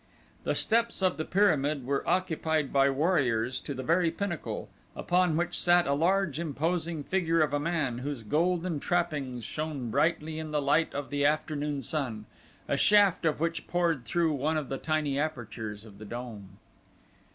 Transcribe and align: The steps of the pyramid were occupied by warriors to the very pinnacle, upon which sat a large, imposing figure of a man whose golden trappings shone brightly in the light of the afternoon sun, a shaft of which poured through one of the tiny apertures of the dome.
The 0.45 0.55
steps 0.55 1.03
of 1.03 1.17
the 1.17 1.25
pyramid 1.25 1.85
were 1.85 2.01
occupied 2.09 2.73
by 2.73 2.89
warriors 2.89 3.61
to 3.61 3.75
the 3.75 3.83
very 3.83 4.09
pinnacle, 4.09 4.67
upon 4.95 5.37
which 5.37 5.55
sat 5.55 5.85
a 5.85 5.93
large, 5.93 6.39
imposing 6.39 7.03
figure 7.03 7.39
of 7.39 7.53
a 7.53 7.59
man 7.59 7.99
whose 7.99 8.23
golden 8.23 8.79
trappings 8.79 9.43
shone 9.43 9.91
brightly 9.91 10.39
in 10.39 10.49
the 10.49 10.59
light 10.59 10.91
of 10.95 11.11
the 11.11 11.23
afternoon 11.23 11.83
sun, 11.83 12.25
a 12.67 12.77
shaft 12.77 13.25
of 13.25 13.39
which 13.39 13.67
poured 13.67 14.03
through 14.05 14.33
one 14.33 14.57
of 14.57 14.69
the 14.69 14.79
tiny 14.79 15.19
apertures 15.19 15.85
of 15.85 15.99
the 15.99 16.05
dome. 16.05 16.57